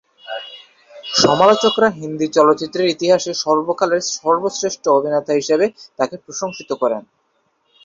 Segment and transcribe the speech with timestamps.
[1.15, 5.65] সমালোচকরা হিন্দি চলচ্চিত্রের ইতিহাসে সর্বকালের সর্বশ্রেষ্ঠ অভিনেতা হিসেবে
[5.99, 7.01] তাকে প্রশংসিত করেন।